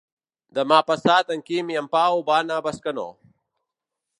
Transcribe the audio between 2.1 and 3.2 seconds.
van a Bescanó.